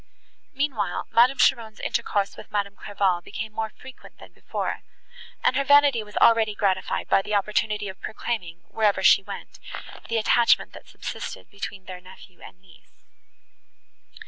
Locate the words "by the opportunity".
7.07-7.87